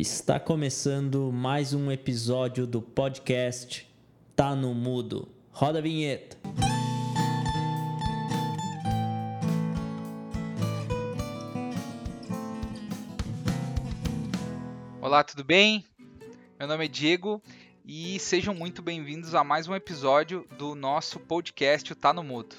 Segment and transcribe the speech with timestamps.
[0.00, 3.92] Está começando mais um episódio do podcast
[4.36, 5.28] Tá no Mudo.
[5.50, 6.38] Roda a vinheta.
[15.00, 15.84] Olá, tudo bem?
[16.60, 17.42] Meu nome é Diego
[17.84, 22.54] e sejam muito bem-vindos a mais um episódio do nosso podcast Tá no Mudo.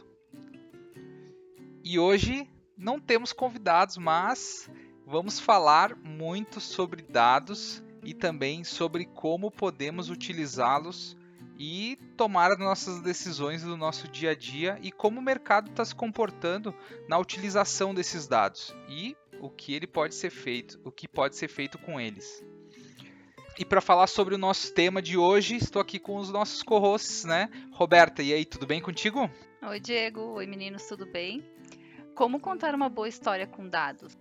[1.85, 2.45] E hoje
[2.77, 4.69] não temos convidados, mas
[5.09, 11.17] vamos falar muito sobre dados e também sobre como podemos utilizá-los
[11.57, 15.83] e tomar as nossas decisões do nosso dia a dia e como o mercado está
[15.83, 16.75] se comportando
[17.07, 21.47] na utilização desses dados e o que ele pode ser feito, o que pode ser
[21.47, 22.45] feito com eles.
[23.57, 27.25] E para falar sobre o nosso tema de hoje, estou aqui com os nossos co-hosts,
[27.25, 27.49] né?
[27.73, 29.29] Roberta, e aí, tudo bem contigo?
[29.63, 30.21] Oi, Diego.
[30.35, 31.43] Oi, meninos, tudo bem?
[32.15, 34.15] Como contar uma boa história com dados?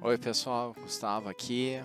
[0.00, 0.76] Oi, pessoal.
[0.80, 1.82] Gustavo aqui.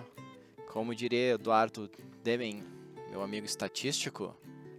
[0.72, 1.90] Como diria Eduardo
[2.22, 2.62] Demen,
[3.10, 4.36] meu amigo estatístico,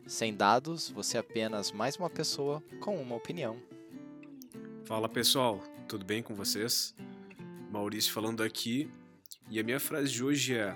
[0.07, 3.61] sem dados, você é apenas mais uma pessoa com uma opinião.
[4.85, 5.61] Fala, pessoal.
[5.85, 6.95] Tudo bem com vocês?
[7.69, 8.89] Maurício falando aqui.
[9.49, 10.73] E a minha frase de hoje é: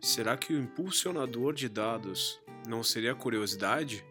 [0.00, 4.04] Será que o impulsionador de dados não seria a curiosidade?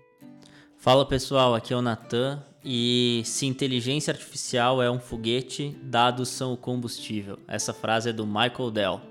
[0.80, 6.54] Fala pessoal, aqui é o Natan e se inteligência artificial é um foguete, dados são
[6.54, 7.38] o combustível.
[7.50, 9.02] Essa frase é do Michael Dell.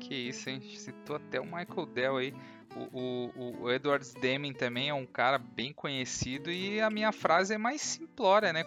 [0.00, 0.62] Que isso, hein?
[0.62, 2.34] Citou até o Michael Dell aí.
[2.74, 7.52] O, o, o Edward Deming também é um cara bem conhecido e a minha frase
[7.52, 8.64] é mais simplória, né?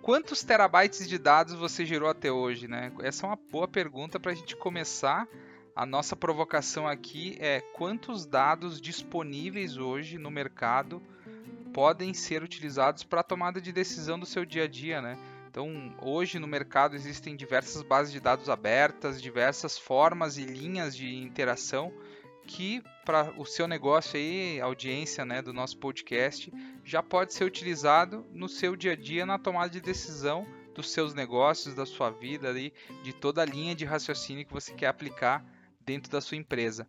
[0.00, 2.92] Quantos terabytes de dados você gerou até hoje, né?
[3.00, 5.26] Essa é uma boa pergunta para a gente começar
[5.74, 11.02] a nossa provocação aqui é quantos dados disponíveis hoje no mercado
[11.72, 15.18] podem ser utilizados para a tomada de decisão do seu dia a dia, né?
[15.50, 21.14] Então, hoje no mercado existem diversas bases de dados abertas, diversas formas e linhas de
[21.14, 21.92] interação
[22.46, 26.52] que para o seu negócio aí, audiência, né, do nosso podcast,
[26.84, 31.14] já pode ser utilizado no seu dia a dia na tomada de decisão dos seus
[31.14, 35.44] negócios, da sua vida ali, de toda a linha de raciocínio que você quer aplicar
[35.84, 36.88] dentro da sua empresa.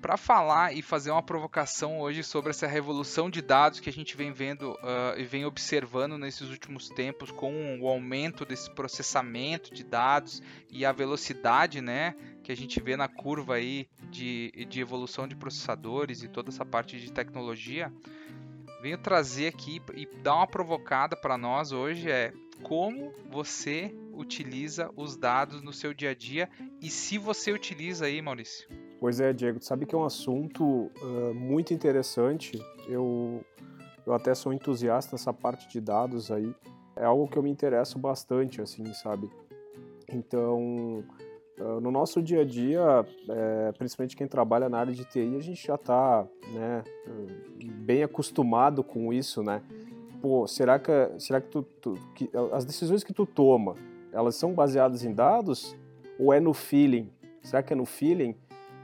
[0.00, 4.16] Para falar e fazer uma provocação hoje sobre essa revolução de dados que a gente
[4.16, 9.82] vem vendo uh, e vem observando nesses últimos tempos com o aumento desse processamento de
[9.82, 15.26] dados e a velocidade né, que a gente vê na curva aí de, de evolução
[15.26, 17.92] de processadores e toda essa parte de tecnologia,
[18.82, 25.16] venho trazer aqui e dar uma provocada para nós hoje é como você utiliza os
[25.16, 26.48] dados no seu dia a dia
[26.80, 28.85] e se você utiliza aí, Maurício.
[28.98, 32.58] Pois é, Diego, sabe que é um assunto uh, muito interessante.
[32.88, 33.44] Eu,
[34.06, 36.54] eu até sou entusiasta nessa parte de dados aí.
[36.96, 39.28] É algo que eu me interesso bastante, assim, sabe?
[40.08, 41.04] Então,
[41.58, 45.42] uh, no nosso dia a dia, é, principalmente quem trabalha na área de TI, a
[45.42, 46.82] gente já está né,
[47.80, 49.62] bem acostumado com isso, né?
[50.26, 53.76] pô, será que, será que, tu, tu, que as decisões que tu toma,
[54.12, 55.76] elas são baseadas em dados
[56.18, 57.08] ou é no feeling?
[57.42, 58.34] Será que é no feeling?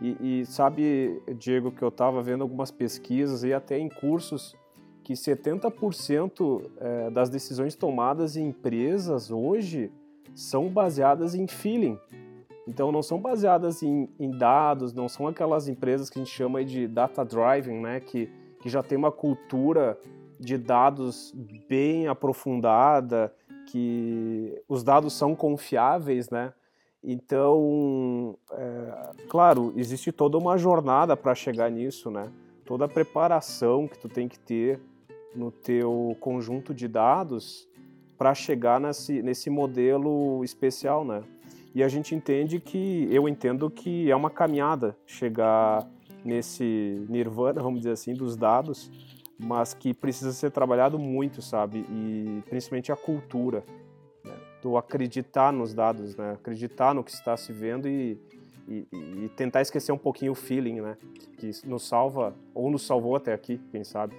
[0.02, 4.56] E, e sabe, Diego, que eu estava vendo algumas pesquisas e até em cursos
[5.04, 9.92] que 70% é, das decisões tomadas em empresas hoje
[10.34, 11.96] são baseadas em feeling.
[12.66, 16.64] Então não são baseadas em, em, dados, não são aquelas empresas que a gente chama
[16.64, 18.28] de data driving, né, que,
[18.60, 19.98] que já tem uma cultura
[20.38, 21.32] de dados
[21.68, 23.32] bem aprofundada,
[23.68, 26.52] que os dados são confiáveis, né?
[27.04, 32.30] Então, é, claro, existe toda uma jornada para chegar nisso, né?
[32.64, 34.80] Toda a preparação que tu tem que ter
[35.34, 37.68] no teu conjunto de dados
[38.16, 41.22] para chegar nesse, nesse modelo especial, né?
[41.74, 45.88] E a gente entende que, eu entendo que é uma caminhada chegar
[46.24, 48.90] nesse nirvana, vamos dizer assim, dos dados,
[49.38, 51.84] mas que precisa ser trabalhado muito, sabe?
[51.90, 53.64] E principalmente a cultura?
[54.62, 56.32] Do acreditar nos dados, né?
[56.32, 58.16] Acreditar no que está se vendo e,
[58.68, 60.96] e, e, tentar esquecer um pouquinho o feeling, né?
[61.36, 64.14] Que nos salva, ou nos salvou até aqui, quem sabe.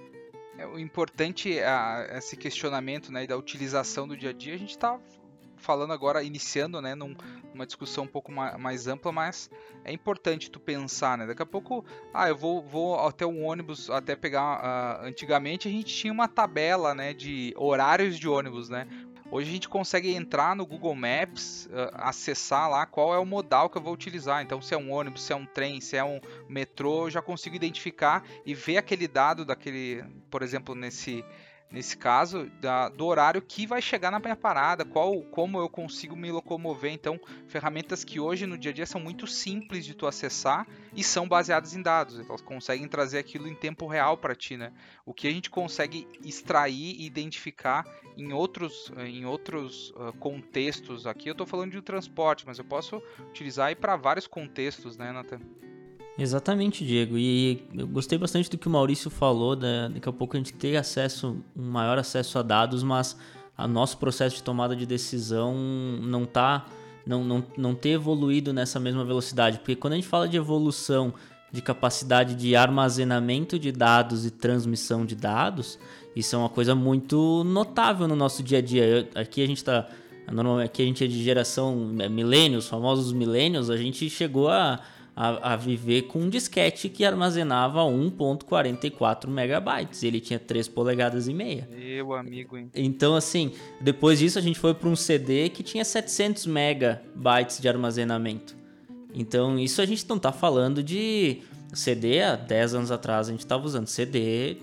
[0.58, 4.54] É, o importante é esse questionamento né, da utilização do dia a dia.
[4.54, 5.00] A gente está
[5.56, 7.16] falando agora, iniciando, né, num,
[7.52, 9.50] numa discussão um pouco mais, mais, ampla, mas
[9.82, 11.26] é importante tu pensar, né?
[11.26, 15.00] Daqui a pouco, ah, eu vou, vou até um ônibus, até pegar.
[15.02, 18.86] Uh, antigamente a gente tinha uma tabela, né, de horários de ônibus, né?
[19.34, 23.68] Hoje a gente consegue entrar no Google Maps, uh, acessar lá qual é o modal
[23.68, 24.40] que eu vou utilizar.
[24.44, 27.20] Então, se é um ônibus, se é um trem, se é um metrô, eu já
[27.20, 31.24] consigo identificar e ver aquele dado daquele, por exemplo, nesse
[31.70, 36.14] nesse caso, da, do horário que vai chegar na minha parada, qual, como eu consigo
[36.14, 36.92] me locomover.
[36.92, 41.02] Então, ferramentas que hoje no dia a dia são muito simples de tu acessar e
[41.02, 42.14] são baseadas em dados.
[42.14, 44.72] Então, elas conseguem trazer aquilo em tempo real para ti, né?
[45.04, 47.84] O que a gente consegue extrair e identificar
[48.16, 51.06] em outros, em outros uh, contextos.
[51.06, 55.40] Aqui eu estou falando de transporte, mas eu posso utilizar para vários contextos, né, Nathan?
[56.16, 57.18] Exatamente, Diego.
[57.18, 60.52] E eu gostei bastante do que o Maurício falou, da, daqui a pouco a gente
[60.52, 63.16] ter acesso, um maior acesso a dados, mas
[63.58, 65.54] o nosso processo de tomada de decisão
[66.02, 66.66] não tá,
[67.04, 69.58] não, não, não ter evoluído nessa mesma velocidade.
[69.58, 71.12] Porque quando a gente fala de evolução
[71.50, 75.78] de capacidade de armazenamento de dados e transmissão de dados,
[76.14, 78.84] isso é uma coisa muito notável no nosso dia a dia.
[78.84, 79.88] Eu, aqui a gente está
[80.32, 84.80] Normalmente aqui a gente é de geração é, milênios, famosos milênios, a gente chegou a,
[85.16, 90.02] a, a, viver com um disquete que armazenava 1.44 megabytes.
[90.02, 91.68] Ele tinha 3 polegadas e meia.
[91.70, 92.70] Meu amigo, hein?
[92.74, 97.68] Então, assim, depois disso a gente foi para um CD que tinha 700 megabytes de
[97.68, 98.56] armazenamento.
[99.14, 103.40] Então, isso a gente não está falando de CD há 10 anos atrás a gente
[103.40, 104.58] estava usando CD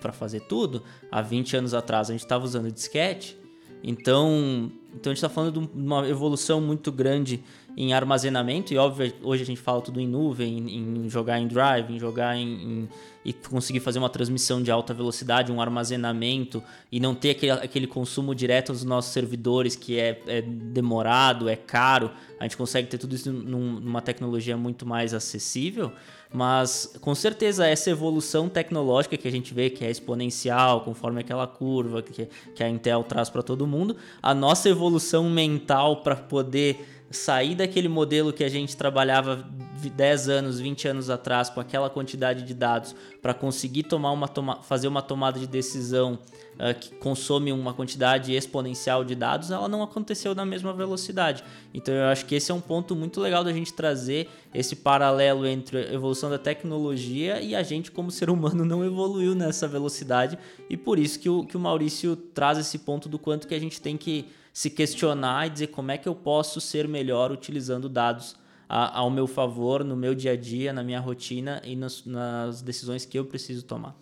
[0.00, 0.82] para fazer tudo.
[1.10, 3.38] Há 20 anos atrás a gente estava usando disquete.
[3.82, 7.42] Então, então a gente está falando de uma evolução muito grande
[7.76, 11.46] em armazenamento, e óbvio, hoje a gente fala tudo em nuvem, em, em jogar em
[11.46, 12.88] drive, em jogar em, em,
[13.24, 17.86] e conseguir fazer uma transmissão de alta velocidade, um armazenamento, e não ter aquele, aquele
[17.86, 22.10] consumo direto dos nossos servidores que é, é demorado, é caro.
[22.38, 25.92] A gente consegue ter tudo isso num, numa tecnologia muito mais acessível.
[26.32, 31.46] Mas com certeza essa evolução tecnológica que a gente vê que é exponencial, conforme aquela
[31.46, 37.01] curva que, que a Intel traz para todo mundo, a nossa evolução mental para poder
[37.12, 39.46] sair daquele modelo que a gente trabalhava
[39.88, 44.62] 10 anos, 20 anos atrás com aquela quantidade de dados para conseguir tomar uma toma
[44.62, 46.18] fazer uma tomada de decisão
[46.54, 51.42] uh, que consome uma quantidade exponencial de dados, ela não aconteceu na mesma velocidade.
[51.74, 55.46] Então eu acho que esse é um ponto muito legal da gente trazer esse paralelo
[55.46, 60.38] entre a evolução da tecnologia e a gente como ser humano não evoluiu nessa velocidade
[60.68, 63.60] e por isso que o, que o Maurício traz esse ponto do quanto que a
[63.60, 67.88] gente tem que se questionar e dizer como é que eu posso ser melhor utilizando
[67.88, 68.36] dados
[68.68, 72.62] a, ao meu favor, no meu dia a dia, na minha rotina e nas, nas
[72.62, 73.94] decisões que eu preciso tomar.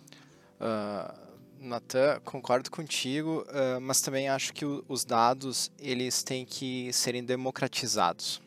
[0.59, 7.23] Uh, Natan, concordo contigo, uh, mas também acho que os dados eles têm que serem
[7.23, 8.41] democratizados.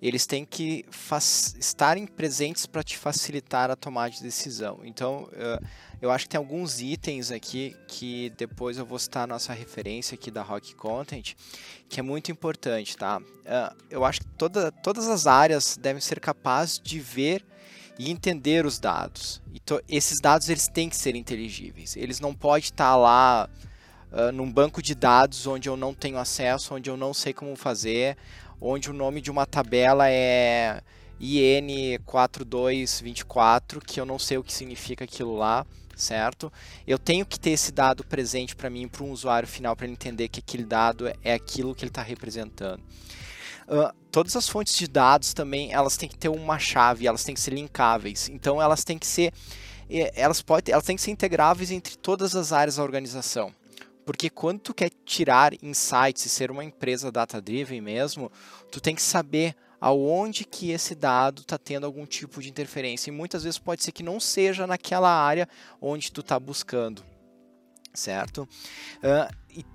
[0.00, 0.84] Eles têm que
[1.58, 4.80] estarem presentes para te facilitar a tomada de decisão.
[4.84, 5.66] Então, uh,
[6.00, 10.14] eu acho que tem alguns itens aqui que depois eu vou citar a nossa referência
[10.14, 11.34] aqui da Rock Content,
[11.88, 13.18] que é muito importante, tá?
[13.18, 17.44] Uh, eu acho que toda, todas as áreas devem ser capazes de ver
[17.98, 19.40] e entender os dados.
[19.52, 21.96] E esses dados eles têm que ser inteligíveis.
[21.96, 23.48] Eles não podem estar lá
[24.12, 27.56] uh, num banco de dados onde eu não tenho acesso, onde eu não sei como
[27.56, 28.16] fazer,
[28.60, 30.80] onde o nome de uma tabela é
[31.20, 35.66] IN4224, que eu não sei o que significa aquilo lá
[35.96, 36.52] certo?
[36.86, 39.94] Eu tenho que ter esse dado presente para mim, para um usuário final, para ele
[39.94, 42.82] entender que aquele dado é aquilo que ele está representando.
[43.66, 47.34] Uh, todas as fontes de dados também elas têm que ter uma chave, elas têm
[47.34, 48.28] que ser linkáveis.
[48.28, 49.32] Então elas têm que ser
[49.90, 53.52] eh, elas podem elas têm que ser integráveis entre todas as áreas da organização.
[54.06, 58.30] Porque quando tu quer tirar insights e ser uma empresa data driven mesmo,
[58.70, 63.10] tu tem que saber aonde que esse dado está tendo algum tipo de interferência.
[63.10, 65.48] E muitas vezes pode ser que não seja naquela área
[65.82, 67.04] onde tu está buscando,
[67.92, 68.48] certo?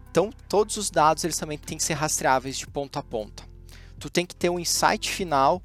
[0.10, 3.44] Então, todos os dados eles também têm que ser rastreáveis de ponta a ponta.
[4.00, 5.62] Tu tem que ter um insight final,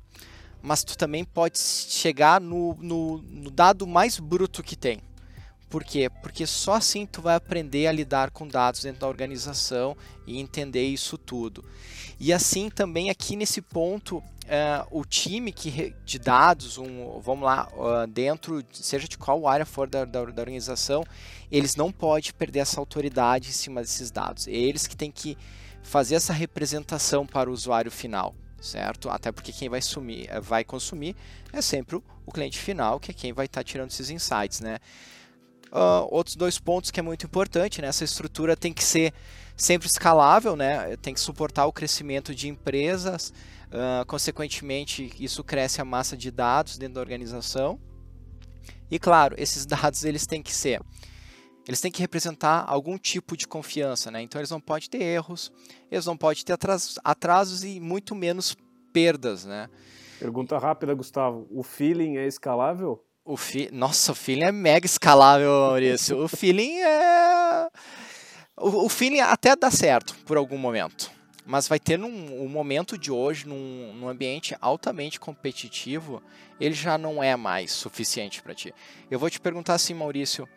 [0.61, 5.01] mas tu também pode chegar no, no, no dado mais bruto que tem.
[5.69, 6.09] Por quê?
[6.23, 9.97] Porque só assim tu vai aprender a lidar com dados dentro da organização
[10.27, 11.65] e entender isso tudo.
[12.21, 14.23] E assim também aqui nesse ponto, uh,
[14.91, 19.89] o time que de dados, um, vamos lá, uh, dentro, seja de qual área for
[19.89, 21.05] da, da, da organização,
[21.51, 24.47] eles não podem perder essa autoridade em cima desses dados.
[24.47, 25.37] Eles que têm que
[25.83, 29.09] fazer essa representação para o usuário final certo?
[29.09, 31.15] Até porque quem vai, sumir, eh, vai consumir
[31.53, 34.79] é sempre o cliente final, que é quem vai estar tá tirando esses insights, né?
[35.73, 37.89] Uh, outros dois pontos que é muito importante, né?
[37.89, 39.13] Essa estrutura tem que ser
[39.57, 40.97] sempre escalável, né?
[40.99, 43.33] Tem que suportar o crescimento de empresas.
[43.67, 47.81] Uh, consequentemente, isso cresce a massa de dados dentro da organização.
[48.91, 50.81] E claro, esses dados eles têm que ser,
[51.67, 54.23] eles têm que representar algum tipo de confiança, né?
[54.23, 55.53] Então eles não podem ter erros,
[55.91, 58.57] eles não podem ter atrasos, atrasos e muito menos
[58.93, 59.69] perdas, né?
[60.19, 61.47] Pergunta rápida, Gustavo.
[61.51, 63.06] O feeling é escalável?
[63.27, 63.69] O fi...
[63.73, 66.23] Nossa, o feeling é mega escalável, Maurício.
[66.23, 67.69] O feeling é.
[68.57, 71.11] O, o feeling até dá certo por algum momento.
[71.45, 76.23] Mas vai ter num um momento de hoje, num, num ambiente altamente competitivo,
[76.61, 78.73] ele já não é mais suficiente para ti.
[79.11, 80.49] Eu vou te perguntar assim, Maurício,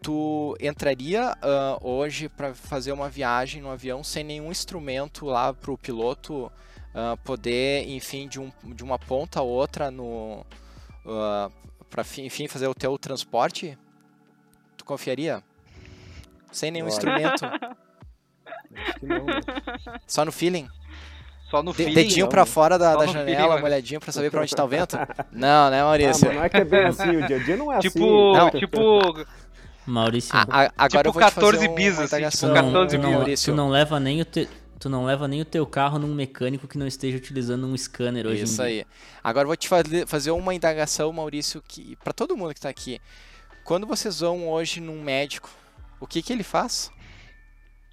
[0.00, 5.70] tu entraria uh, hoje para fazer uma viagem no avião sem nenhum instrumento lá para
[5.70, 10.44] o piloto uh, poder, enfim, de, um, de uma ponta a outra no
[11.04, 11.52] uh,
[11.90, 13.76] para enfim fazer o teu transporte?
[14.76, 15.42] Tu confiaria?
[16.52, 16.92] Sem nenhum Olha.
[16.92, 17.44] instrumento,
[18.76, 19.40] Acho que não, né?
[20.06, 20.68] só no feeling?
[21.50, 21.94] Só no feeling.
[21.94, 22.46] dedinho não, para né?
[22.46, 24.96] fora da, da feeling, janela, mas- uma olhadinha para saber para onde tá o vento?
[25.32, 26.26] Não, né, Ah, Maurício?
[26.26, 28.38] mas não é que é bem assim, o dia a dia não é Tipo, assim.
[28.38, 28.50] Não.
[28.60, 29.26] tipo,
[29.86, 32.48] Maurício, A- a- agora Tipo eu vou te 14 fazer um- bis, assim, tipo indagação,
[32.50, 33.52] tu não, 14 tu não- Maurício.
[33.52, 36.66] tu não leva nem o te- tu não leva nem o teu carro num mecânico
[36.68, 38.82] que não esteja utilizando um scanner hoje Isso em dia.
[38.82, 38.86] aí.
[39.22, 42.68] Agora eu vou te fazer fazer uma indagação, Maurício, que para todo mundo que tá
[42.68, 43.00] aqui.
[43.64, 45.50] Quando vocês vão hoje num médico,
[46.00, 46.90] o que que ele faz?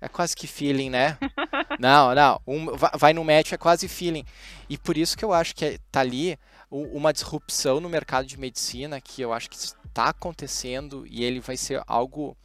[0.02, 1.18] É quase que feeling, né?
[1.80, 2.40] não, não.
[2.46, 4.24] Um, va- vai no médico é quase feeling.
[4.70, 6.38] E por isso que eu acho que é- tá ali
[6.70, 11.56] uma disrupção no mercado de medicina que eu acho que está acontecendo e ele vai
[11.56, 12.36] ser algo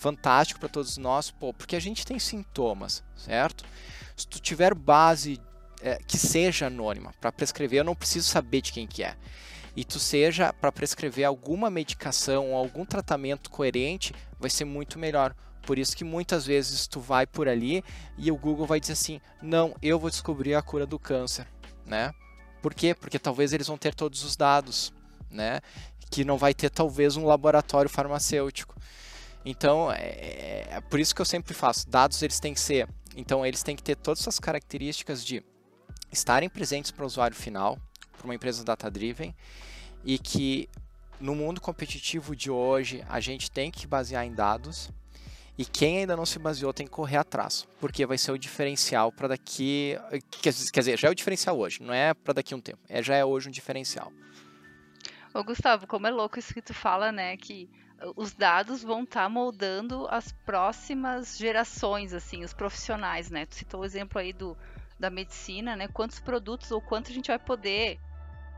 [0.00, 3.64] fantástico para todos nós, pô, porque a gente tem sintomas, certo?
[4.16, 5.38] Se tu tiver base
[5.82, 9.14] é, que seja anônima para prescrever, eu não preciso saber de quem que é.
[9.76, 15.34] E tu seja para prescrever alguma medicação ou algum tratamento coerente, vai ser muito melhor.
[15.62, 17.84] Por isso que muitas vezes tu vai por ali
[18.16, 21.46] e o Google vai dizer assim: "Não, eu vou descobrir a cura do câncer",
[21.84, 22.12] né?
[22.62, 22.94] Por quê?
[22.94, 24.92] Porque talvez eles vão ter todos os dados,
[25.30, 25.60] né?
[26.10, 28.74] Que não vai ter talvez um laboratório farmacêutico.
[29.44, 31.88] Então, é, é por isso que eu sempre faço.
[31.88, 35.42] Dados eles têm que ser, então eles têm que ter todas essas características de
[36.12, 37.78] estarem presentes para o usuário final,
[38.16, 39.34] para uma empresa data-driven,
[40.04, 40.68] e que
[41.20, 44.90] no mundo competitivo de hoje a gente tem que basear em dados.
[45.58, 49.12] E quem ainda não se baseou tem que correr atrás, porque vai ser o diferencial
[49.12, 49.94] para daqui.
[50.40, 53.02] Quer dizer, já é o diferencial hoje, não é para daqui a um tempo, é,
[53.02, 54.10] já é hoje um diferencial.
[55.34, 57.36] Ô, Gustavo, como é louco isso que tu fala, né?
[57.36, 57.68] Que
[58.16, 63.46] os dados vão estar moldando as próximas gerações, assim, os profissionais, né?
[63.46, 64.56] Tu citou o exemplo aí do,
[64.98, 65.88] da medicina, né?
[65.88, 67.98] Quantos produtos ou quanto a gente vai poder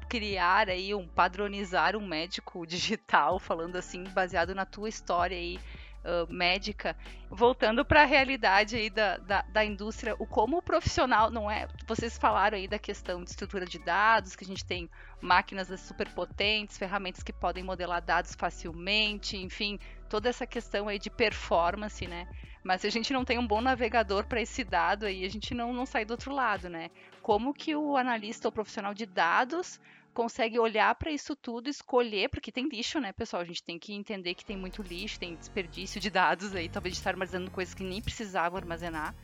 [0.08, 5.58] criar aí, um padronizar um médico digital, falando assim, baseado na tua história aí
[6.04, 6.96] uh, médica.
[7.30, 11.66] Voltando para a realidade aí da, da, da indústria, o como o profissional não é.
[11.86, 14.88] Vocês falaram aí da questão de estrutura de dados, que a gente tem
[15.20, 19.78] máquinas super potentes, ferramentas que podem modelar dados facilmente, enfim,
[20.08, 22.28] toda essa questão aí de performance, né?
[22.62, 25.52] Mas se a gente não tem um bom navegador para esse dado aí, a gente
[25.52, 26.90] não, não sai do outro lado, né?
[27.20, 29.80] Como que o analista ou profissional de dados
[30.12, 33.42] consegue olhar para isso tudo, escolher, porque tem lixo, né, pessoal?
[33.42, 36.94] A gente tem que entender que tem muito lixo, tem desperdício de dados aí, talvez
[36.94, 39.14] gente está armazenando coisas que nem precisavam armazenar.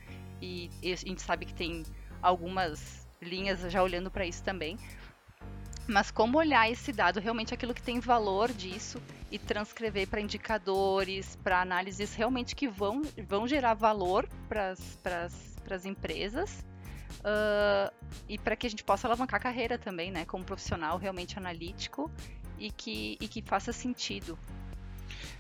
[0.40, 1.83] E, e a gente sabe que tem
[2.23, 4.78] algumas linhas já olhando para isso também.
[5.87, 11.37] Mas como olhar esse dado, realmente aquilo que tem valor disso e transcrever para indicadores,
[11.37, 14.75] para análises realmente que vão, vão gerar valor para
[15.71, 16.64] as empresas
[17.20, 17.92] uh,
[18.28, 22.10] e para que a gente possa alavancar a carreira também, né, como profissional realmente analítico
[22.58, 24.38] e que, e que faça sentido.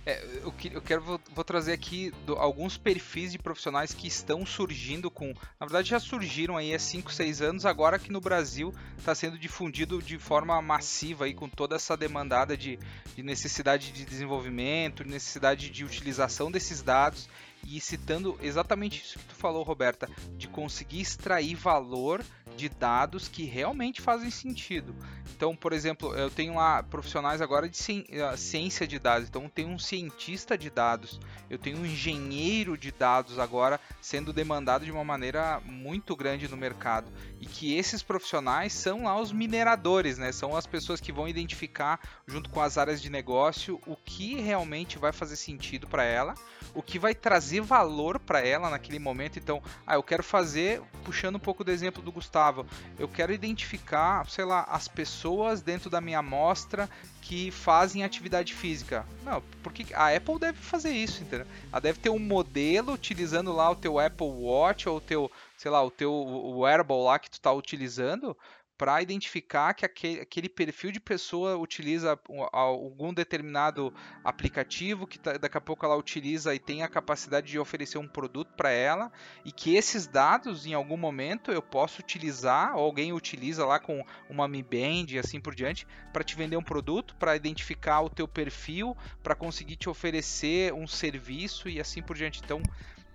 [0.06, 4.46] É, eu, eu quero vou, vou trazer aqui do- alguns perfis de profissionais que estão
[4.46, 8.72] surgindo com, na verdade já surgiram aí há 5, 6 anos, agora que no Brasil
[8.96, 12.78] está sendo difundido de forma massiva aí com toda essa demandada de,
[13.14, 17.28] de necessidade de desenvolvimento, necessidade de utilização desses dados
[17.64, 22.24] e citando exatamente isso que tu falou, Roberta, de conseguir extrair valor
[22.56, 24.94] de dados que realmente fazem sentido.
[25.36, 27.78] Então, por exemplo, eu tenho lá profissionais agora de
[28.10, 29.28] eh, ciência de dados.
[29.28, 34.84] Então, tem um cientista de dados, eu tenho um engenheiro de dados agora sendo demandado
[34.84, 37.06] de uma maneira muito grande no mercado.
[37.40, 40.32] E que esses profissionais são lá os mineradores, né?
[40.32, 44.98] São as pessoas que vão identificar, junto com as áreas de negócio, o que realmente
[44.98, 46.34] vai fazer sentido para ela,
[46.74, 49.38] o que vai trazer valor para ela naquele momento.
[49.38, 52.66] Então, ah, eu quero fazer, puxando um pouco do exemplo do Gustavo,
[52.98, 56.88] eu quero identificar, sei lá, as pessoas dentro da minha amostra
[57.22, 59.04] que fazem atividade física.
[59.22, 61.46] Não, porque a Apple deve fazer isso, entendeu?
[61.70, 65.70] Ela deve ter um modelo utilizando lá o teu Apple Watch ou o teu, sei
[65.70, 66.12] lá, o teu
[66.58, 68.36] wearable lá que tu tá utilizando
[68.78, 72.18] para identificar que aquele, aquele, perfil de pessoa utiliza
[72.52, 73.92] algum determinado
[74.22, 78.06] aplicativo que tá, daqui a pouco ela utiliza e tem a capacidade de oferecer um
[78.06, 79.10] produto para ela
[79.44, 84.04] e que esses dados em algum momento eu posso utilizar ou alguém utiliza lá com
[84.30, 88.08] uma Mi Band e assim por diante para te vender um produto, para identificar o
[88.08, 92.40] teu perfil, para conseguir te oferecer um serviço e assim por diante.
[92.44, 92.62] Então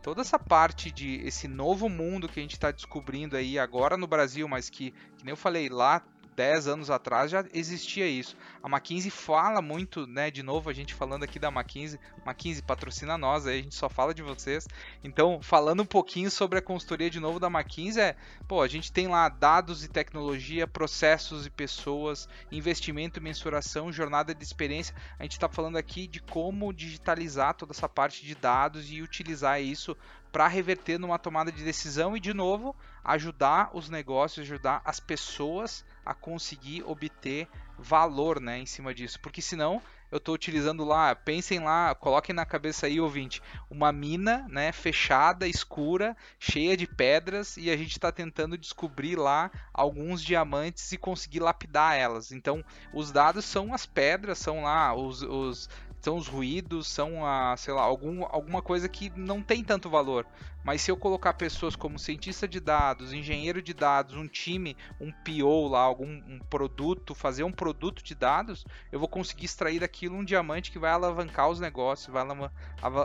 [0.03, 4.05] toda essa parte de esse novo mundo que a gente está descobrindo aí agora no
[4.05, 6.03] Brasil, mas que, que nem eu falei lá
[6.36, 8.36] 10 anos atrás já existia isso.
[8.62, 10.32] A McKinsey fala muito, né?
[10.32, 12.00] De novo, a gente falando aqui da McKinsey.
[12.25, 14.68] McKinsey patrocina nós, aí a gente só fala de vocês.
[15.04, 18.16] Então, falando um pouquinho sobre a consultoria de novo da McKinsey, é,
[18.48, 24.34] pô, a gente tem lá dados e tecnologia, processos e pessoas, investimento e mensuração, jornada
[24.34, 24.96] de experiência.
[25.20, 29.62] A gente está falando aqui de como digitalizar toda essa parte de dados e utilizar
[29.62, 29.96] isso
[30.34, 35.86] para reverter numa tomada de decisão e, de novo, ajudar os negócios, ajudar as pessoas
[36.05, 39.19] a conseguir obter valor né, em cima disso.
[39.19, 39.81] Porque senão
[40.13, 45.48] eu estou utilizando lá, pensem lá, coloquem na cabeça aí, ouvinte, uma mina né, fechada,
[45.48, 51.39] escura, cheia de pedras, e a gente está tentando descobrir lá alguns diamantes e conseguir
[51.39, 52.31] lapidar elas.
[52.31, 55.67] Então, os dados são as pedras, são lá os, os
[56.03, 60.25] são os ruídos, são a, sei lá, algum, alguma coisa que não tem tanto valor.
[60.62, 65.12] Mas se eu colocar pessoas como cientista de dados, engenheiro de dados, um time, um
[65.12, 70.17] PO lá, algum um produto, fazer um produto de dados, eu vou conseguir extrair daquilo
[70.17, 72.25] um diamante que vai alavancar os negócios, vai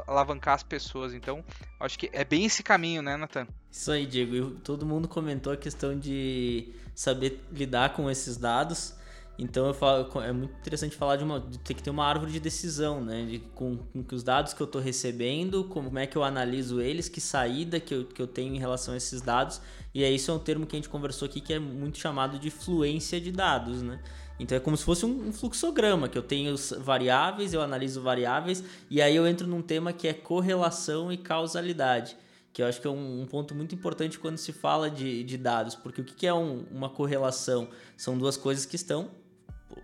[0.08, 1.14] alavancar as pessoas.
[1.14, 1.44] Então,
[1.78, 3.46] acho que é bem esse caminho, né, Nathan?
[3.70, 4.58] Isso aí, Diego.
[4.64, 8.98] todo mundo comentou a questão de saber lidar com esses dados.
[9.38, 12.32] Então eu falo, é muito interessante falar de uma de ter que ter uma árvore
[12.32, 13.24] de decisão, né?
[13.24, 17.08] De, com, com os dados que eu estou recebendo, como é que eu analiso eles,
[17.08, 19.60] que saída que eu, que eu tenho em relação a esses dados.
[19.94, 22.36] E aí isso é um termo que a gente conversou aqui que é muito chamado
[22.36, 24.00] de fluência de dados, né?
[24.40, 28.64] Então é como se fosse um, um fluxograma, que eu tenho variáveis, eu analiso variáveis,
[28.90, 32.16] e aí eu entro num tema que é correlação e causalidade
[32.50, 35.36] que eu acho que é um, um, ponto muito importante quando se fala de, de
[35.36, 37.68] dados, porque o que, que é um, uma correlação?
[37.96, 39.10] São duas coisas que estão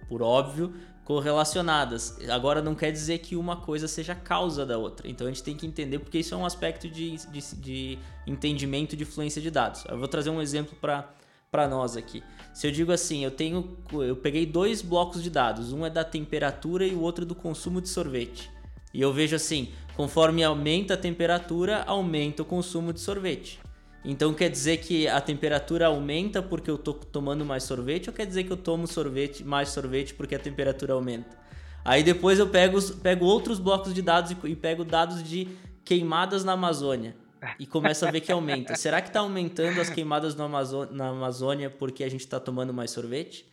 [0.08, 0.72] por óbvio,
[1.04, 2.18] correlacionadas.
[2.30, 5.08] Agora não quer dizer que uma coisa seja causa da outra.
[5.08, 8.96] Então a gente tem que entender porque isso é um aspecto de, de, de entendimento
[8.96, 9.84] de fluência de dados.
[9.88, 12.22] Eu vou trazer um exemplo para nós aqui.
[12.54, 16.04] Se eu digo assim, eu tenho eu peguei dois blocos de dados, um é da
[16.04, 18.50] temperatura e o outro é do consumo de sorvete.
[18.92, 23.60] E eu vejo assim, conforme aumenta a temperatura, aumenta o consumo de sorvete.
[24.04, 28.26] Então quer dizer que a temperatura aumenta porque eu tô tomando mais sorvete ou quer
[28.26, 31.36] dizer que eu tomo sorvete, mais sorvete porque a temperatura aumenta?
[31.82, 35.48] Aí depois eu pego, pego outros blocos de dados e, e pego dados de
[35.84, 37.16] queimadas na Amazônia
[37.58, 38.74] e começo a ver que aumenta.
[38.76, 43.46] Será que está aumentando as queimadas na Amazônia porque a gente está tomando mais sorvete?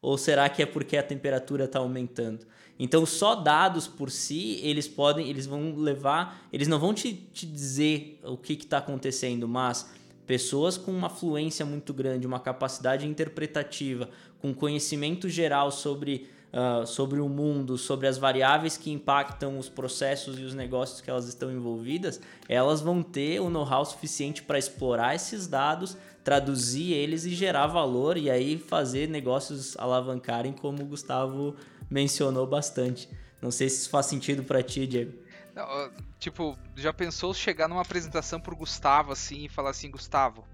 [0.00, 2.46] Ou será que é porque a temperatura está aumentando?
[2.78, 7.44] Então, só dados por si, eles podem, eles vão levar, eles não vão te, te
[7.44, 9.90] dizer o que está acontecendo, mas
[10.28, 14.10] pessoas com uma fluência muito grande, uma capacidade interpretativa,
[14.42, 20.38] com conhecimento geral sobre, uh, sobre o mundo, sobre as variáveis que impactam os processos
[20.38, 25.14] e os negócios que elas estão envolvidas, elas vão ter o know-how suficiente para explorar
[25.14, 31.56] esses dados, traduzir eles e gerar valor e aí fazer negócios alavancarem, como o Gustavo
[31.88, 33.08] mencionou bastante.
[33.40, 35.12] Não sei se isso faz sentido para ti, Diego.
[35.58, 35.90] Não,
[36.20, 40.46] tipo, já pensou chegar numa apresentação pro Gustavo assim e falar assim, Gustavo,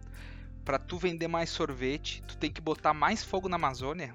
[0.64, 4.14] para tu vender mais sorvete, tu tem que botar mais fogo na Amazônia?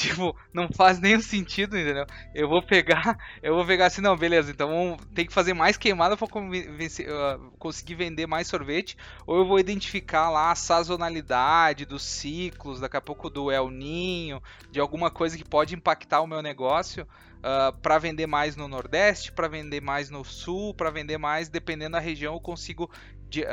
[0.00, 2.06] Tipo, não faz nenhum sentido, entendeu?
[2.34, 6.16] Eu vou pegar, eu vou pegar assim, não, beleza, então tem que fazer mais queimada
[6.16, 12.80] para uh, conseguir vender mais sorvete, ou eu vou identificar lá a sazonalidade dos ciclos,
[12.80, 17.04] daqui a pouco do El Ninho, de alguma coisa que pode impactar o meu negócio.
[17.04, 21.48] Uh, ah, para vender mais no Nordeste, para vender mais no Sul, para vender mais,
[21.48, 22.90] dependendo da região, eu consigo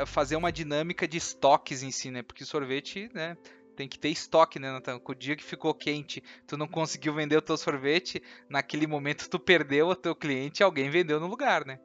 [0.06, 2.22] fazer uma dinâmica de estoques em si, né?
[2.22, 3.36] Porque sorvete, né?
[3.78, 5.00] Tem que ter estoque, né, Natan?
[5.04, 9.38] O dia que ficou quente, tu não conseguiu vender o teu sorvete, naquele momento tu
[9.38, 11.78] perdeu o teu cliente e alguém vendeu no lugar, né?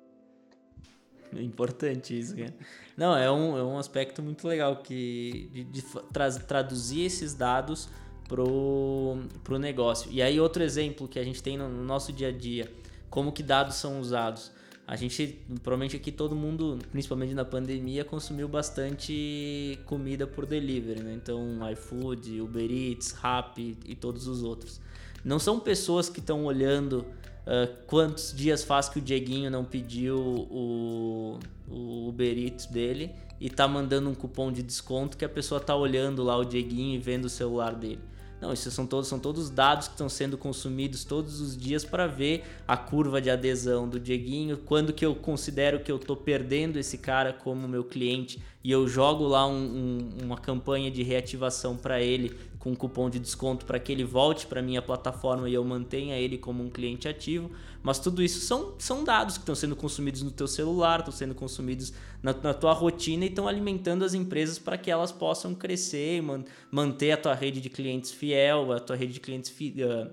[1.33, 2.53] Importante isso, cara.
[2.97, 7.87] Não, é um, é um aspecto muito legal que de, de tra traduzir esses dados
[8.27, 10.11] pro, pro negócio.
[10.11, 12.71] E aí outro exemplo que a gente tem no, no nosso dia a dia,
[13.07, 14.51] como que dados são usados
[14.85, 21.13] a gente, provavelmente aqui todo mundo, principalmente na pandemia, consumiu bastante comida por delivery, né?
[21.13, 24.81] Então, iFood, Uber Eats, Rappi e todos os outros.
[25.23, 27.05] Não são pessoas que estão olhando
[27.47, 33.49] uh, quantos dias faz que o Dieguinho não pediu o, o Uber Eats dele e
[33.49, 36.97] tá mandando um cupom de desconto que a pessoa tá olhando lá o Dieguinho e
[36.97, 38.01] vendo o celular dele.
[38.43, 42.07] Não, isso são todos, são todos dados que estão sendo consumidos todos os dias para
[42.07, 46.77] ver a curva de adesão do Dieguinho, quando que eu considero que eu estou perdendo
[46.77, 51.77] esse cara como meu cliente e eu jogo lá um, um, uma campanha de reativação
[51.77, 55.53] para ele com um cupom de desconto para que ele volte para minha plataforma e
[55.53, 57.51] eu mantenha ele como um cliente ativo.
[57.83, 61.35] Mas tudo isso são, são dados que estão sendo consumidos no teu celular, estão sendo
[61.35, 66.21] consumidos na, na tua rotina e estão alimentando as empresas para que elas possam crescer,
[66.21, 70.09] man, manter a tua rede de clientes fiel, a tua rede de clientes fi, uh,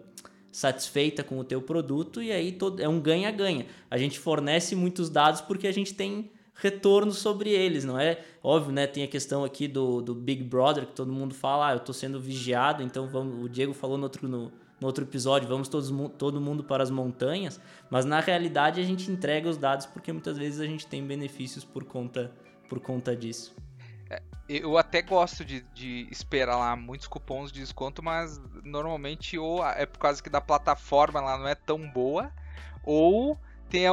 [0.50, 3.64] satisfeita com o teu produto e aí todo, é um ganha-ganha.
[3.88, 6.28] A gente fornece muitos dados porque a gente tem
[6.60, 8.20] retorno sobre eles, não é?
[8.42, 8.86] Óbvio, né?
[8.86, 11.94] Tem a questão aqui do, do Big Brother, que todo mundo fala, ah, eu estou
[11.94, 13.44] sendo vigiado, então vamos.
[13.44, 16.90] O Diego falou no outro, no, no outro episódio, vamos todos, todo mundo para as
[16.90, 21.04] montanhas, mas na realidade a gente entrega os dados porque muitas vezes a gente tem
[21.04, 22.30] benefícios por conta,
[22.68, 23.54] por conta disso.
[24.10, 29.66] É, eu até gosto de, de, esperar lá muitos cupons de desconto, mas normalmente ou
[29.66, 32.30] é por causa que da plataforma lá não é tão boa,
[32.82, 33.38] ou
[33.70, 33.85] tem,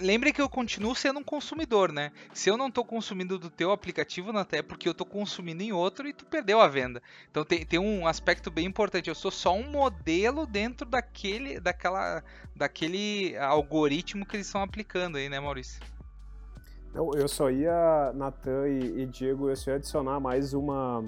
[0.00, 2.12] lembre que eu continuo sendo um consumidor, né?
[2.32, 6.06] Se eu não estou consumindo do teu aplicativo, até porque eu estou consumindo em outro
[6.06, 7.02] e tu perdeu a venda.
[7.28, 9.08] Então tem, tem um aspecto bem importante.
[9.08, 12.22] Eu sou só um modelo dentro daquele, daquela,
[12.54, 15.80] daquele algoritmo que eles estão aplicando aí, né, Maurício?
[16.94, 21.04] Eu, eu só ia, Natan e, e Diego, eu só ia adicionar mais uma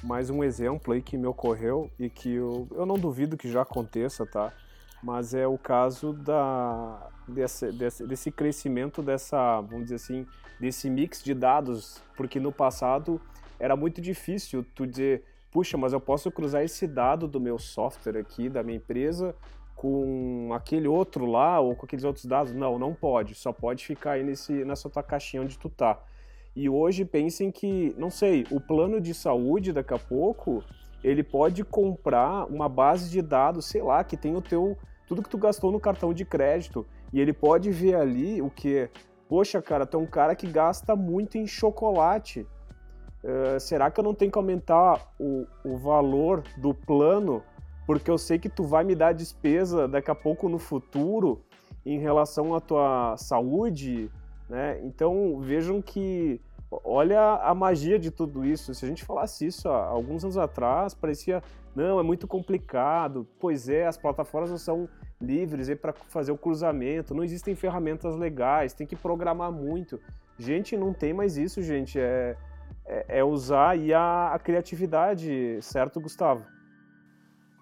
[0.00, 3.62] mais um exemplo aí que me ocorreu e que eu, eu não duvido que já
[3.62, 4.52] aconteça, tá?
[5.02, 10.26] Mas é o caso da, desse, desse, desse crescimento dessa, vamos dizer assim,
[10.58, 13.20] desse mix de dados, porque no passado
[13.58, 18.18] era muito difícil tu dizer, puxa, mas eu posso cruzar esse dado do meu software
[18.18, 19.34] aqui, da minha empresa,
[19.74, 22.52] com aquele outro lá ou com aqueles outros dados.
[22.52, 26.00] Não, não pode, só pode ficar aí nesse, nessa tua caixinha onde tu tá.
[26.54, 30.64] E hoje pensem que, não sei, o plano de saúde daqui a pouco,
[31.02, 35.30] ele pode comprar uma base de dados, sei lá, que tem o teu tudo que
[35.30, 38.90] tu gastou no cartão de crédito e ele pode ver ali o que,
[39.26, 42.46] poxa, cara, tu é um cara que gasta muito em chocolate.
[43.24, 47.42] Uh, será que eu não tenho que aumentar o, o valor do plano
[47.88, 51.40] porque eu sei que tu vai me dar despesa daqui a pouco no futuro
[51.86, 54.10] em relação à tua saúde,
[54.46, 54.78] né?
[54.84, 56.38] Então vejam que
[56.70, 58.74] olha a magia de tudo isso.
[58.74, 61.42] Se a gente falasse isso há alguns anos atrás, parecia
[61.74, 63.26] não, é muito complicado.
[63.38, 64.88] Pois é, as plataformas não são
[65.20, 70.00] livres para fazer o cruzamento, não existem ferramentas legais, tem que programar muito.
[70.38, 71.98] Gente, não tem mais isso, gente.
[71.98, 72.36] É,
[72.84, 76.57] é, é usar a, a criatividade, certo, Gustavo?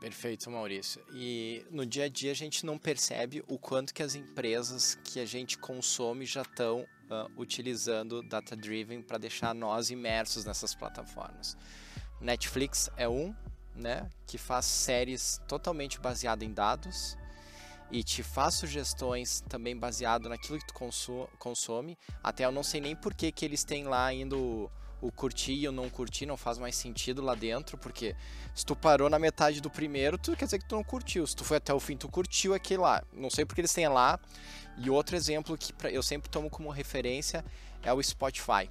[0.00, 1.02] Perfeito, Maurício.
[1.12, 5.18] E no dia a dia a gente não percebe o quanto que as empresas que
[5.18, 11.56] a gente consome já estão uh, utilizando data-driven para deixar nós imersos nessas plataformas.
[12.20, 13.34] Netflix é um,
[13.74, 17.16] né, que faz séries totalmente baseado em dados
[17.90, 20.74] e te faz sugestões também baseado naquilo que tu
[21.38, 21.96] consome.
[22.22, 24.36] Até eu não sei nem por que, que eles têm lá ainda
[25.06, 28.14] o, curtir e o não curtir, não faz mais sentido lá dentro, porque
[28.54, 31.26] se tu parou na metade do primeiro, tu quer dizer que tu não curtiu.
[31.26, 33.02] Se tu foi até o fim, tu curtiu aquele lá.
[33.12, 34.18] Não sei porque eles têm lá.
[34.78, 37.44] E outro exemplo que eu sempre tomo como referência
[37.82, 38.68] é o Spotify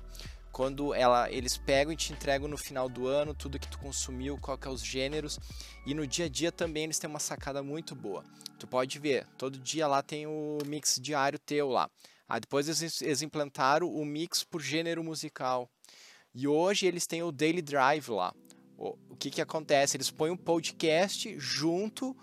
[0.55, 4.37] quando ela, eles pegam e te entregam no final do ano tudo que tu consumiu,
[4.37, 5.37] qual que é os gêneros.
[5.85, 8.23] E no dia a dia também eles têm uma sacada muito boa.
[8.57, 11.89] Tu pode ver, todo dia lá tem o mix diário teu lá.
[12.25, 15.69] Aí depois eles, eles implantaram o mix por gênero musical.
[16.35, 18.33] E hoje eles têm o Daily Drive lá.
[18.77, 19.95] O, que que acontece?
[19.95, 22.15] Eles põem um podcast junto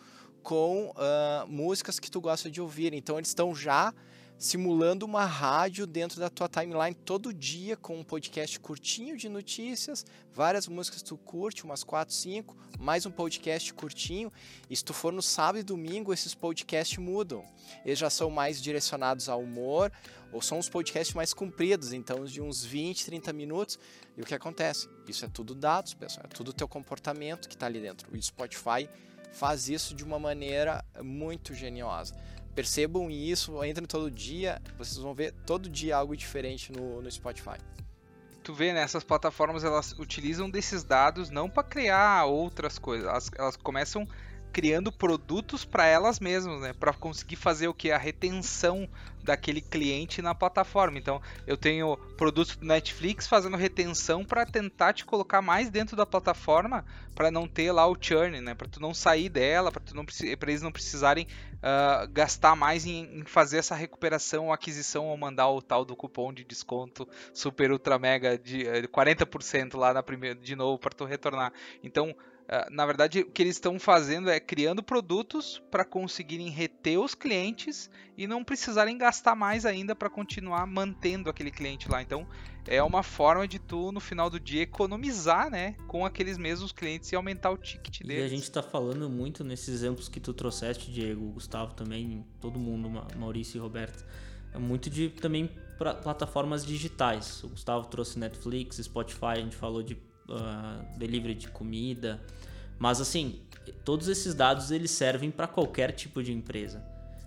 [0.43, 2.93] com uh, músicas que tu gosta de ouvir.
[2.93, 3.95] Então eles estão já
[4.43, 10.05] simulando uma rádio dentro da tua timeline todo dia com um podcast curtinho de notícias,
[10.35, 14.33] várias músicas que tu curte, umas 4, 5, mais um podcast curtinho.
[14.69, 17.45] E se tu for no sábado e domingo, esses podcasts mudam.
[17.85, 19.93] Eles já são mais direcionados ao humor,
[20.33, 23.79] ou são os podcasts mais compridos, então de uns 20, 30 minutos.
[24.17, 24.89] E o que acontece?
[25.07, 28.13] Isso é tudo dados, pessoal, é tudo teu comportamento que está ali dentro.
[28.13, 28.89] O Spotify
[29.33, 32.15] faz isso de uma maneira muito geniosa.
[32.55, 37.57] Percebam isso, entrem todo dia, vocês vão ver todo dia algo diferente no, no Spotify.
[38.43, 43.31] Tu vê, né, essas plataformas elas utilizam desses dados não para criar outras coisas, elas,
[43.39, 44.07] elas começam
[44.53, 46.73] criando produtos para elas mesmas, né?
[46.73, 48.89] Para conseguir fazer o que a retenção
[49.23, 50.99] daquele cliente na plataforma.
[50.99, 56.05] Então, eu tenho produtos do Netflix fazendo retenção para tentar te colocar mais dentro da
[56.05, 56.85] plataforma
[57.15, 58.55] para não ter lá o churn, né?
[58.55, 61.27] Para tu não sair dela, para tu não para eles não precisarem
[61.59, 66.33] uh, gastar mais em, em, fazer essa recuperação aquisição ou mandar o tal do cupom
[66.33, 70.91] de desconto super ultra mega de uh, eh, 40% lá na primeira de novo para
[70.91, 71.53] tu retornar.
[71.83, 72.15] Então,
[72.71, 77.91] na verdade, o que eles estão fazendo é criando produtos para conseguirem reter os clientes
[78.17, 82.03] e não precisarem gastar mais ainda para continuar mantendo aquele cliente lá.
[82.03, 82.27] Então,
[82.67, 87.11] é uma forma de tu, no final do dia, economizar né, com aqueles mesmos clientes
[87.11, 88.23] e aumentar o ticket deles.
[88.23, 92.59] E a gente está falando muito nesses exemplos que tu trouxeste, Diego, Gustavo também, todo
[92.59, 94.05] mundo, Maurício e Roberto,
[94.53, 95.51] é muito de também
[96.03, 97.43] plataformas digitais.
[97.43, 99.97] O Gustavo trouxe Netflix, Spotify, a gente falou de
[100.33, 102.21] uh, delivery de comida.
[102.79, 103.41] Mas assim,
[103.85, 106.83] todos esses dados eles servem para qualquer tipo de empresa.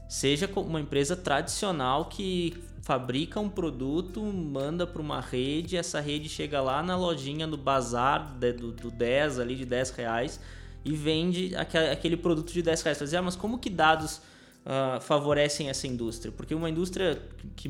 [0.07, 6.61] Seja uma empresa tradicional que fabrica um produto, manda para uma rede, essa rede chega
[6.61, 10.39] lá na lojinha, no bazar do, do 10 ali de 10 reais
[10.85, 12.99] e vende aquele produto de 10 reais.
[12.99, 16.31] Dizer, ah, mas como que dados uh, favorecem essa indústria?
[16.31, 17.19] Porque uma indústria
[17.55, 17.67] que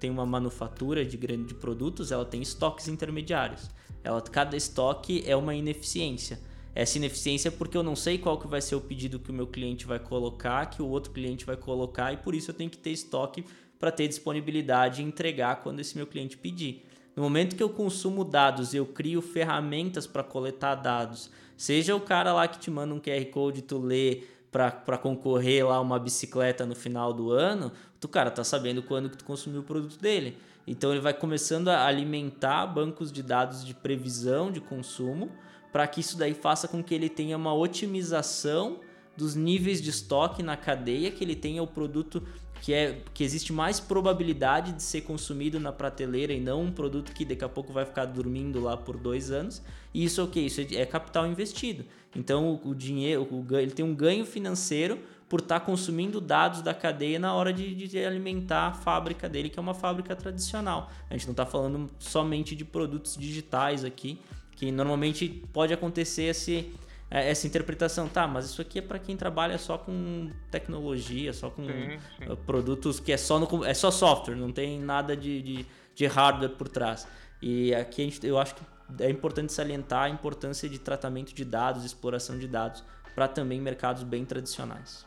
[0.00, 3.70] tem uma manufatura de grande produtos, ela tem estoques intermediários.
[4.02, 6.40] Ela, cada estoque é uma ineficiência.
[6.74, 9.34] Essa ineficiência é porque eu não sei qual que vai ser o pedido que o
[9.34, 12.70] meu cliente vai colocar, que o outro cliente vai colocar, e por isso eu tenho
[12.70, 13.44] que ter estoque
[13.78, 16.86] para ter disponibilidade e entregar quando esse meu cliente pedir.
[17.14, 22.32] No momento que eu consumo dados, eu crio ferramentas para coletar dados, seja o cara
[22.32, 26.74] lá que te manda um QR Code tu lê para concorrer lá uma bicicleta no
[26.74, 30.36] final do ano, tu cara tá sabendo quando que tu consumiu o produto dele.
[30.66, 35.30] Então ele vai começando a alimentar bancos de dados de previsão de consumo
[35.72, 38.80] para que isso daí faça com que ele tenha uma otimização
[39.16, 42.22] dos níveis de estoque na cadeia, que ele tenha o produto
[42.60, 47.12] que é que existe mais probabilidade de ser consumido na prateleira e não um produto
[47.12, 49.62] que daqui a pouco vai ficar dormindo lá por dois anos.
[49.94, 50.40] E isso é o que?
[50.40, 51.84] Isso é capital investido.
[52.14, 56.74] Então o, dinheiro, o, ele tem um ganho financeiro por estar tá consumindo dados da
[56.74, 60.90] cadeia na hora de, de, alimentar a fábrica dele, que é uma fábrica tradicional.
[61.08, 64.18] A gente não está falando somente de produtos digitais aqui,
[64.56, 66.74] que normalmente pode acontecer esse,
[67.08, 68.08] é, essa interpretação.
[68.08, 72.32] Tá, mas isso aqui é para quem trabalha só com tecnologia, só com sim, sim.
[72.32, 76.06] Uh, produtos que é só, no, é só software, não tem nada de, de, de
[76.06, 77.06] hardware por trás.
[77.40, 78.62] E aqui gente, eu acho que
[78.98, 84.02] é importante salientar a importância de tratamento de dados, exploração de dados, para também mercados
[84.02, 85.06] bem tradicionais.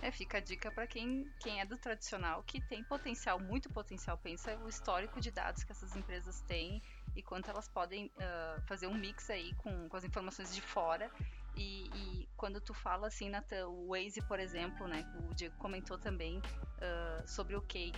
[0.00, 4.16] É, fica a dica para quem, quem é do tradicional, que tem potencial, muito potencial.
[4.16, 6.80] Pensa o histórico de dados que essas empresas têm
[7.16, 11.10] e quanto elas podem uh, fazer um mix aí com, com as informações de fora.
[11.56, 15.98] E, e, quando tu fala assim, Nathan, o Waze, por exemplo, né, o Diego comentou
[15.98, 17.92] também uh, sobre o que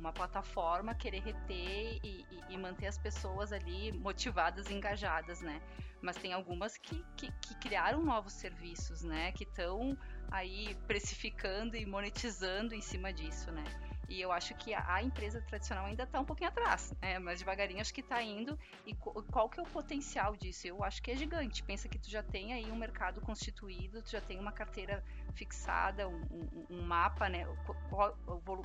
[0.00, 5.60] uma plataforma querer reter e, e, e, manter as pessoas ali motivadas e engajadas, né?
[6.02, 9.30] Mas tem algumas que, que, que criaram novos serviços, né?
[9.32, 9.96] Que estão
[10.30, 13.64] aí precificando e monetizando em cima disso, né?
[14.10, 17.20] E eu acho que a, empresa tradicional ainda está um pouquinho atrás, né?
[17.20, 18.58] Mas devagarinho acho que está indo.
[18.84, 20.66] E qual que é o potencial disso?
[20.66, 21.62] Eu acho que é gigante.
[21.62, 26.08] Pensa que tu já tem aí um mercado constituído, tu já tem uma carteira fixada,
[26.08, 27.46] um, um, um mapa, né?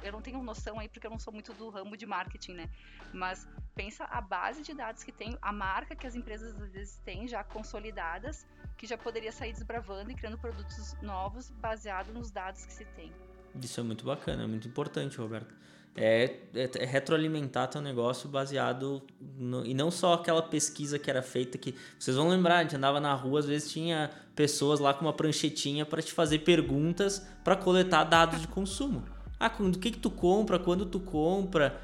[0.02, 2.70] Eu não tenho noção aí porque eu não sou muito do ramo de marketing, né?
[3.14, 6.98] Mas pensa a base de dados que tem, a marca que as empresas às vezes
[7.06, 12.66] têm já consolidadas, que já poderia sair desbravando e criando produtos novos baseado nos dados
[12.66, 13.14] que se tem.
[13.62, 15.54] Isso é muito bacana, é muito importante, Roberto.
[15.98, 19.02] É, é, é retroalimentar teu negócio baseado
[19.38, 22.76] no, e não só aquela pesquisa que era feita que vocês vão lembrar, a gente
[22.76, 27.26] andava na rua, às vezes tinha pessoas lá com uma pranchetinha para te fazer perguntas
[27.46, 29.06] para coletar dados de consumo.
[29.40, 31.80] Ah, do que que tu compra, quando tu compra?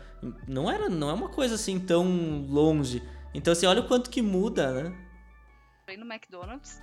[0.46, 3.02] Não era, não é uma coisa assim tão longe.
[3.34, 5.08] Então assim, olha o quanto que muda, né?
[5.98, 6.82] no McDonald's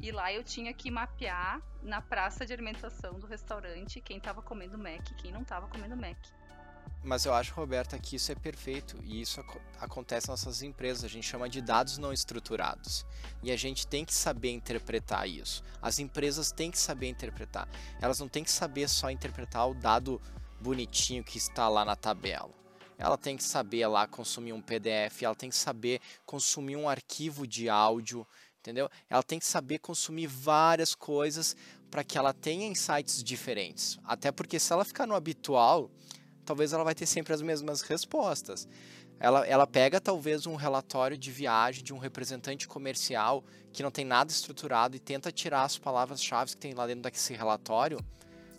[0.00, 4.78] e lá eu tinha que mapear na praça de alimentação do restaurante quem estava comendo
[4.78, 6.16] Mac e quem não estava comendo Mac.
[7.02, 11.04] Mas eu acho, Roberta, que isso é perfeito e isso ac acontece nas nossas empresas.
[11.04, 13.06] A gente chama de dados não estruturados
[13.42, 15.62] e a gente tem que saber interpretar isso.
[15.80, 17.68] As empresas têm que saber interpretar.
[18.00, 20.20] Elas não têm que saber só interpretar o dado
[20.60, 22.50] bonitinho que está lá na tabela.
[22.98, 27.46] Ela tem que saber lá consumir um PDF, ela tem que saber consumir um arquivo
[27.46, 28.26] de áudio,
[28.60, 28.88] entendeu?
[29.08, 31.56] Ela tem que saber consumir várias coisas
[31.90, 33.98] para que ela tenha insights diferentes.
[34.04, 35.90] Até porque se ela ficar no habitual,
[36.44, 38.68] talvez ela vai ter sempre as mesmas respostas.
[39.20, 44.04] ela, ela pega talvez um relatório de viagem de um representante comercial que não tem
[44.04, 47.98] nada estruturado e tenta tirar as palavras-chave que tem lá dentro desse relatório.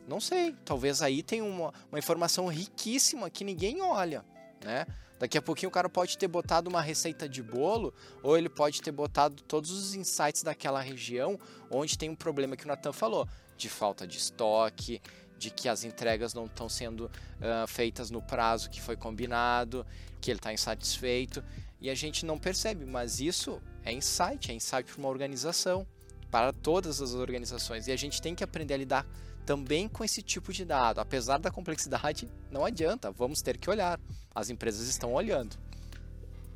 [0.07, 4.25] Não sei, talvez aí tem uma, uma informação riquíssima que ninguém olha,
[4.63, 4.85] né?
[5.19, 8.82] Daqui a pouquinho o cara pode ter botado uma receita de bolo, ou ele pode
[8.82, 11.38] ter botado todos os insights daquela região
[11.69, 13.27] onde tem um problema que o Natan falou,
[13.58, 15.01] de falta de estoque,
[15.38, 19.86] de que as entregas não estão sendo uh, feitas no prazo que foi combinado,
[20.21, 21.43] que ele está insatisfeito.
[21.82, 25.88] E a gente não percebe, mas isso é insight, é insight para uma organização,
[26.29, 27.88] para todas as organizações.
[27.88, 29.08] E a gente tem que aprender a lidar
[29.45, 30.99] também com esse tipo de dado.
[30.99, 33.99] Apesar da complexidade, não adianta, vamos ter que olhar.
[34.34, 35.58] As empresas estão olhando.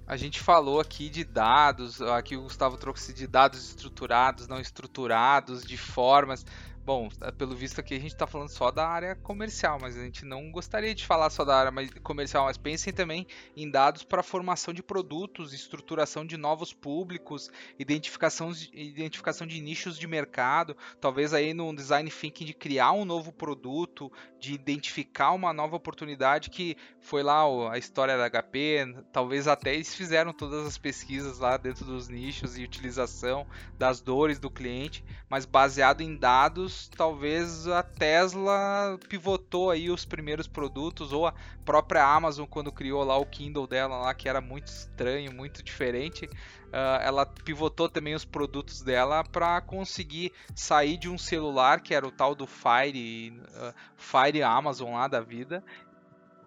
[0.06, 5.64] A gente falou aqui de dados, aqui o Gustavo trouxe de dados estruturados, não estruturados,
[5.64, 6.46] de formas.
[6.86, 10.04] Bom, é, pelo visto aqui a gente está falando só da área comercial, mas a
[10.04, 14.22] gente não gostaria de falar só da área comercial, mas pensem também em dados para
[14.22, 21.54] formação de produtos, estruturação de novos públicos, identificação, identificação de nichos de mercado, talvez aí
[21.54, 27.24] no design thinking de criar um novo produto, de identificar uma nova oportunidade que foi
[27.24, 32.10] lá a história da HP, talvez até eles fizeram todas as pesquisas lá dentro dos
[32.10, 33.48] nichos e utilização
[33.80, 40.04] das dores do cliente, mas baseado em dados anos, talvez a Tesla pivotou aí os
[40.04, 41.34] primeiros produtos, ou a
[41.64, 46.26] própria Amazon quando criou lá o Kindle dela lá, que era muito estranho, muito diferente.
[46.26, 52.08] Uh, ela pivotou também os produtos dela para conseguir sair de um celular que era
[52.08, 55.64] o tal do Fire, uh, Fire Amazon lá da vida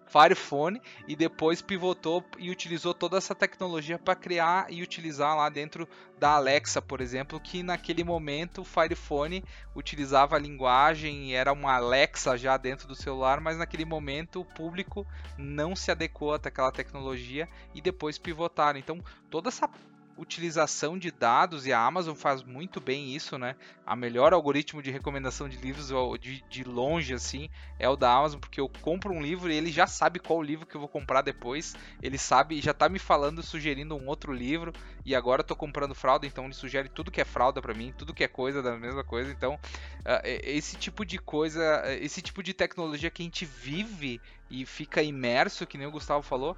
[0.07, 5.87] Firephone e depois pivotou e utilizou toda essa tecnologia para criar e utilizar lá dentro
[6.17, 9.43] da Alexa, por exemplo, que naquele momento o Firephone
[9.75, 14.45] utilizava a linguagem e era uma Alexa já dentro do celular, mas naquele momento o
[14.45, 15.05] público
[15.37, 18.79] não se adequou àquela tecnologia e depois pivotaram.
[18.79, 19.69] Então, toda essa
[20.17, 23.55] utilização de dados e a Amazon faz muito bem isso, né?
[23.85, 28.39] A melhor algoritmo de recomendação de livros de, de longe assim é o da Amazon,
[28.39, 31.21] porque eu compro um livro e ele já sabe qual livro que eu vou comprar
[31.21, 31.75] depois.
[32.01, 34.73] Ele sabe, já tá me falando, sugerindo um outro livro
[35.05, 37.93] e agora eu tô comprando fralda, então ele sugere tudo que é fralda para mim,
[37.97, 39.31] tudo que é coisa da mesma coisa.
[39.31, 44.65] Então, uh, esse tipo de coisa, esse tipo de tecnologia que a gente vive e
[44.65, 46.57] fica imerso, que nem o Gustavo falou,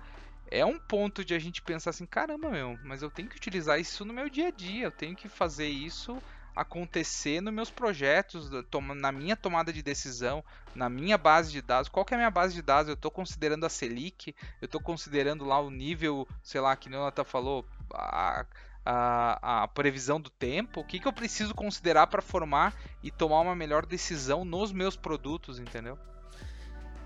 [0.52, 3.80] é um ponto de a gente pensar assim, caramba, meu, mas eu tenho que utilizar
[3.80, 6.22] isso no meu dia a dia, eu tenho que fazer isso
[6.56, 8.50] acontecer nos meus projetos,
[8.98, 10.44] na minha tomada de decisão,
[10.76, 11.90] na minha base de dados.
[11.90, 12.90] Qual que é a minha base de dados?
[12.90, 16.92] Eu estou considerando a Selic, eu estou considerando lá o nível, sei lá, que o
[16.92, 18.46] Nata falou, a,
[18.86, 23.40] a, a, previsão do tempo, o que, que eu preciso considerar para formar e tomar
[23.40, 25.98] uma melhor decisão nos meus produtos, entendeu?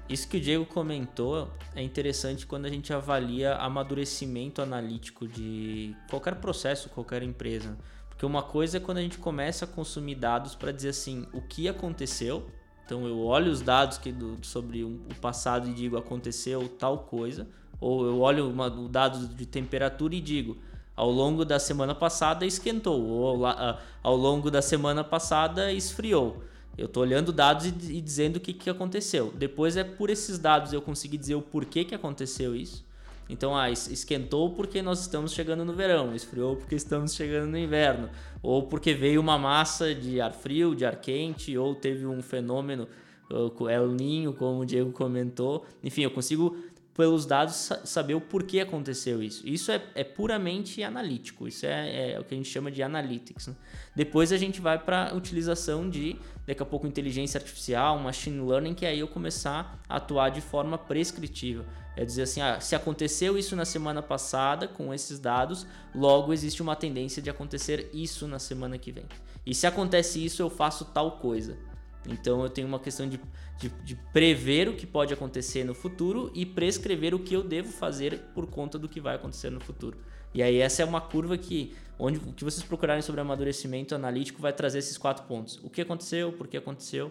[0.10, 6.36] Isso que o Diego comentou é interessante quando a gente avalia amadurecimento analítico de qualquer
[6.36, 7.78] processo, qualquer empresa.
[8.10, 11.42] Porque uma coisa é quando a gente começa a consumir dados para dizer assim, o
[11.42, 12.48] que aconteceu.
[12.86, 17.48] Então eu olho os dados que do, sobre o passado e digo aconteceu tal coisa.
[17.80, 20.58] Ou eu olho uma, o dado de temperatura e digo,
[20.96, 26.44] ao longo da semana passada esquentou, ou ao, ao longo da semana passada esfriou.
[26.78, 29.32] Eu estou olhando dados e, e, dizendo o que, que aconteceu.
[29.36, 32.84] Depois é por esses dados eu conseguir dizer o porquê que aconteceu isso.
[33.30, 38.10] Então, ah, esquentou porque nós estamos chegando no verão, esfriou porque estamos chegando no inverno,
[38.42, 42.88] ou porque veio uma massa de ar frio, de ar quente, ou teve um fenômeno,
[43.30, 45.66] o El Ninho, como o Diego comentou.
[45.84, 46.56] Enfim, eu consigo
[46.94, 49.46] pelos dados saber o porquê aconteceu isso.
[49.48, 53.48] Isso é, é puramente analítico, isso é, é, o que a gente chama de analytics.
[53.48, 53.56] Né?
[53.96, 58.76] Depois a gente vai para a utilização de, daqui a pouco, inteligência artificial, machine learning,
[58.76, 61.66] que aí eu começar a atuar de forma prescritiva.
[61.96, 66.62] É dizer assim, ah, se aconteceu isso na semana passada com esses dados, logo existe
[66.62, 69.06] uma tendência de acontecer isso na semana que vem.
[69.46, 71.58] E se acontece isso, eu faço tal coisa.
[72.08, 73.20] Então eu tenho uma questão de,
[73.58, 77.72] de, de, prever o que pode acontecer no futuro e prescrever o que eu devo
[77.72, 79.98] fazer por conta do que vai acontecer no futuro.
[80.34, 84.42] E aí essa é uma curva que, onde o que vocês procurarem sobre amadurecimento analítico
[84.42, 85.60] vai trazer esses quatro pontos.
[85.64, 87.08] O que aconteceu, por que aconteceu,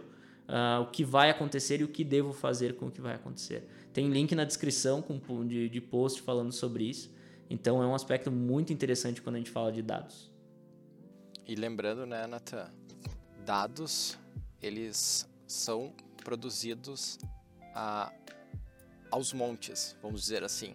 [0.48, 3.66] uh, o que vai acontecer e o que devo fazer com o que vai acontecer.
[3.92, 7.14] Tem link na descrição com, de, de post falando sobre isso.
[7.48, 10.31] Então é um aspecto muito interessante quando a gente fala de dados.
[11.46, 12.70] E lembrando, né, Nathan,
[13.44, 14.18] dados
[14.62, 17.18] eles são produzidos
[17.75, 18.12] a,
[19.11, 20.75] aos montes, vamos dizer assim.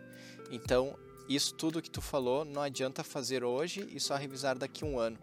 [0.52, 0.98] Então,
[1.28, 5.00] isso tudo que tu falou não adianta fazer hoje e só revisar daqui a um
[5.00, 5.18] ano.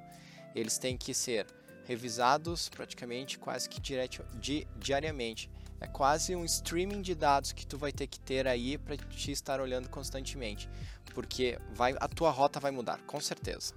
[0.55, 1.47] Eles têm que ser
[1.85, 5.51] revisados praticamente quase que direto, di, diariamente.
[5.81, 9.31] É quase um streaming de dados que tu vai ter que ter aí para te
[9.33, 10.69] estar olhando constantemente,
[11.13, 13.75] porque vai, a tua rota vai mudar, com certeza.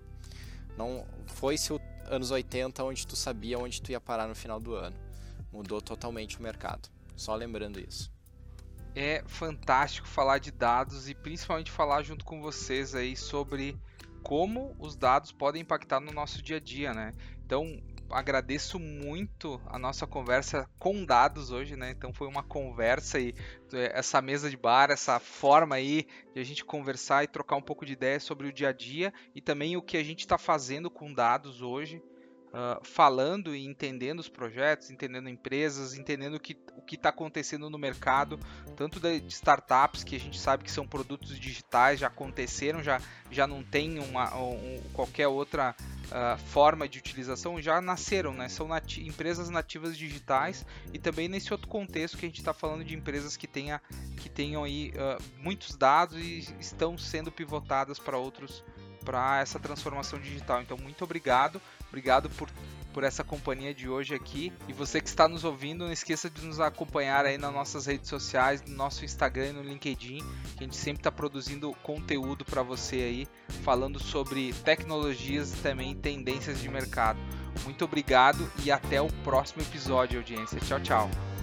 [0.77, 4.59] Não foi se o anos 80 onde tu sabia onde tu ia parar no final
[4.59, 4.95] do ano.
[5.51, 6.89] Mudou totalmente o mercado.
[7.15, 8.11] Só lembrando isso.
[8.95, 13.77] É fantástico falar de dados e principalmente falar junto com vocês aí sobre
[14.23, 17.13] como os dados podem impactar no nosso dia a dia, né?
[17.45, 21.91] Então, agradeço muito a nossa conversa com dados hoje, né?
[21.91, 23.33] Então foi uma conversa e
[23.73, 27.61] é, essa mesa de bar, essa forma aí de a gente conversar e trocar um
[27.61, 30.37] pouco de ideias sobre o dia a dia e também o que a gente está
[30.37, 32.01] fazendo com dados hoje.
[32.47, 37.77] Uh, falando e entendendo os projetos, entendendo empresas, entendendo o que o está acontecendo no
[37.77, 38.39] mercado,
[38.75, 43.45] tanto de startups que a gente sabe que são produtos digitais, já aconteceram, já, já
[43.45, 45.75] não tem uma, um, qualquer outra
[46.05, 48.47] uh, forma de utilização já nasceram, né?
[48.47, 52.83] São nati empresas nativas digitais e também nesse outro contexto que a gente está falando
[52.83, 53.81] de empresas que, tenha,
[54.15, 58.63] que tenham aí uh, muitos dados e estão sendo pivotadas para outros
[59.03, 60.61] para essa transformação digital.
[60.61, 62.49] Então, muito obrigado, obrigado por
[62.97, 64.51] por essa companhia de hoje aqui.
[64.67, 68.09] E você que está nos ouvindo, não esqueça de nos acompanhar aí nas nossas redes
[68.09, 70.17] sociais, no nosso Instagram e no LinkedIn,
[70.57, 73.27] que a gente sempre está produzindo conteúdo para você aí,
[73.63, 77.19] falando sobre tecnologias e também tendências de mercado.
[77.63, 80.59] Muito obrigado e até o próximo episódio, audiência.
[80.59, 81.36] Tchau, tchau.